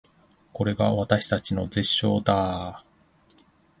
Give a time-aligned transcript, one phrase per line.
[0.51, 3.45] これが私たちの絶唱だー